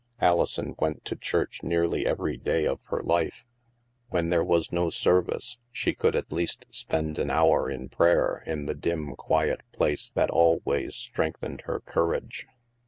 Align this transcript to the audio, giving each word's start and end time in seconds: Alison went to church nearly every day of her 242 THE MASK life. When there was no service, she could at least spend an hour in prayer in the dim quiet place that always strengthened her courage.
Alison 0.19 0.73
went 0.79 1.05
to 1.05 1.15
church 1.15 1.61
nearly 1.61 2.07
every 2.07 2.35
day 2.35 2.65
of 2.65 2.79
her 2.85 3.01
242 3.01 3.05
THE 3.05 3.05
MASK 3.05 3.09
life. 3.13 3.45
When 4.09 4.29
there 4.31 4.43
was 4.43 4.71
no 4.71 4.89
service, 4.89 5.59
she 5.71 5.93
could 5.93 6.15
at 6.15 6.31
least 6.31 6.65
spend 6.71 7.19
an 7.19 7.29
hour 7.29 7.69
in 7.69 7.87
prayer 7.87 8.41
in 8.47 8.65
the 8.65 8.73
dim 8.73 9.15
quiet 9.15 9.61
place 9.71 10.09
that 10.15 10.31
always 10.31 10.95
strengthened 10.95 11.61
her 11.65 11.81
courage. 11.81 12.47